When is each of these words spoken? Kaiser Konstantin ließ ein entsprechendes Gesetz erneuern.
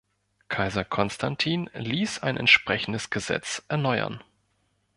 Kaiser 0.49 0.83
Konstantin 0.83 1.69
ließ 1.75 2.23
ein 2.23 2.35
entsprechendes 2.37 3.11
Gesetz 3.11 3.61
erneuern. 3.67 4.23